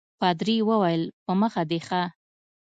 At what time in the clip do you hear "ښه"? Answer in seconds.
1.87-2.01